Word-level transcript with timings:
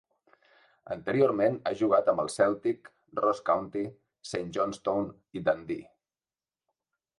Anteriorment 0.95 1.59
ha 1.65 1.73
jugat 1.81 2.09
amb 2.13 2.23
el 2.23 2.31
Celtic, 2.37 2.91
Ross 3.21 3.43
County, 3.51 3.85
Saint 4.33 4.51
Johnstone 4.59 5.17
i 5.41 5.47
Dundee. 5.51 5.89